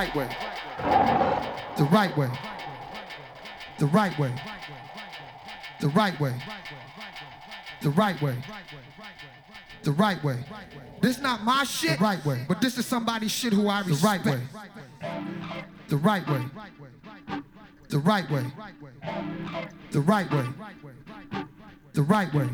right 0.00 0.14
way, 0.14 0.28
the 1.76 1.84
right 1.84 2.16
way, 2.16 2.30
the 3.78 3.86
right 3.86 4.18
way, 4.18 4.34
the 5.80 5.88
right 5.88 6.18
way, 6.18 6.34
the 7.82 7.90
right 7.90 8.22
way 8.22 8.36
the 9.82 9.92
right 9.92 10.22
way. 10.22 10.44
This 11.00 11.20
not 11.20 11.42
my 11.42 11.64
shit, 11.64 11.98
the 11.98 12.04
right 12.04 12.24
way. 12.24 12.44
But 12.46 12.60
this 12.60 12.76
is 12.78 12.86
somebody's 12.86 13.32
shit 13.32 13.52
who 13.52 13.68
I 13.68 13.80
respect. 13.80 14.24
The 14.24 14.30
right 14.30 14.36
way. 14.36 14.40
The 15.88 15.96
right 15.96 16.30
way. 16.30 16.44
The 17.88 17.98
right 17.98 18.30
way. 18.30 18.44
The 19.90 20.00
right 20.00 20.30
way. 20.30 20.44
The 21.92 22.02
right 22.02 22.34
way. 22.34 22.48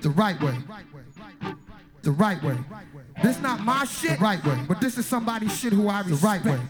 The 0.00 0.10
right 0.10 0.40
way. 0.40 0.54
The 2.02 2.10
right 2.10 2.42
way. 2.42 2.58
This 3.26 3.40
not 3.40 3.60
my 3.64 3.84
shit, 3.84 4.18
the 4.18 4.24
right 4.24 4.44
way. 4.44 4.58
But 4.68 4.80
this 4.80 4.98
is 4.98 5.06
somebody's 5.06 5.58
shit 5.58 5.72
who 5.72 5.88
I 5.88 6.02
respect. 6.02 6.44
The 6.44 6.50
right 6.50 6.58
way. 6.58 6.60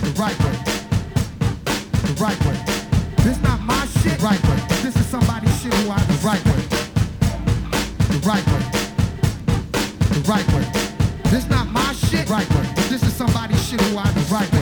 The 0.00 0.10
right 0.18 0.38
way. 0.40 0.56
The 2.06 2.16
right 2.18 2.44
way. 2.46 3.24
This 3.24 3.40
not 3.42 3.60
my 3.60 3.86
shit, 3.86 4.18
The 4.18 4.24
right 4.24 4.42
way. 4.44 4.58
But 4.68 4.78
this 4.82 4.96
is 4.96 5.06
somebody's 5.06 5.62
shit 5.62 5.74
who 5.74 5.90
I 5.90 5.96
respect. 6.06 6.22
The 6.22 6.26
right 6.26 6.46
way 6.46 6.80
the 8.10 8.28
right 8.28 8.46
way. 8.48 8.64
The 10.10 10.20
right 10.28 10.48
way. 10.54 10.64
This 11.30 11.48
not 11.48 11.68
my 11.70 11.92
shit, 11.92 12.26
The 12.26 12.32
right 12.32 12.50
way. 12.50 12.72
But 12.74 12.88
this 12.88 13.02
is 13.02 13.12
somebody's 13.12 13.62
shit 13.68 13.80
who 13.80 13.98
I 13.98 14.10
the 14.12 14.20
right 14.32 14.52
way. 14.52 14.59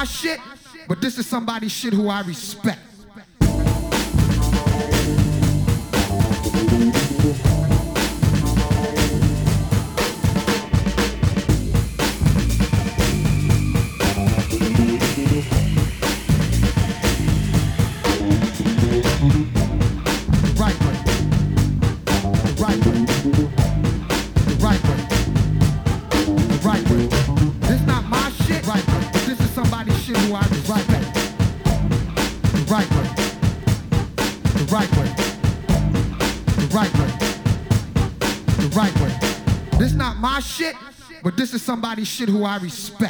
My 0.00 0.06
shit, 0.06 0.40
but 0.88 1.02
this 1.02 1.18
is 1.18 1.26
somebody's 1.26 1.72
shit 1.72 1.92
who 1.92 2.08
I 2.08 2.22
respect. 2.22 2.89
Somebody's 41.70 42.08
shit 42.08 42.28
who 42.28 42.42
I 42.42 42.56
respect. 42.56 43.09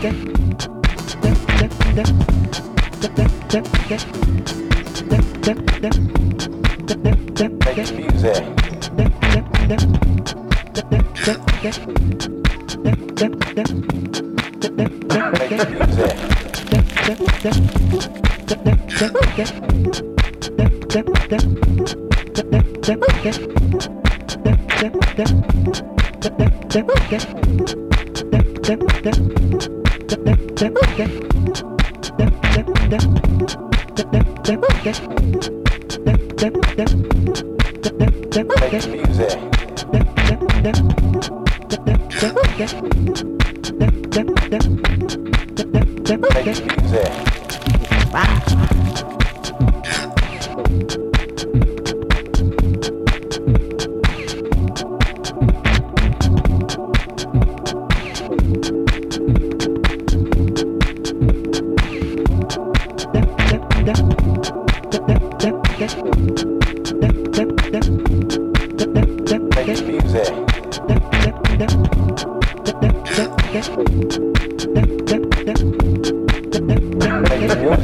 갈게. 0.00 0.37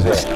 Café. 0.05 0.35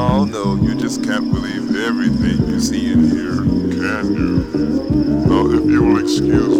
Oh 0.00 0.24
no, 0.24 0.54
you 0.54 0.76
just 0.76 1.02
can't 1.02 1.28
believe 1.32 1.74
everything 1.74 2.48
you 2.48 2.60
see 2.60 2.92
and 2.92 3.10
hear, 3.10 3.34
can 3.34 4.14
you? 4.14 4.38
Now, 5.26 5.50
if 5.50 5.64
you 5.68 5.82
will 5.82 5.98
excuse 5.98 6.57